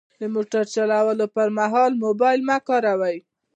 د 0.21 0.23
موټر 0.33 0.63
چلولو 0.75 1.25
پر 1.35 1.47
مهال 1.57 1.91
موبایل 2.03 2.39
مه 2.49 2.57
کاروئ. 2.67 3.17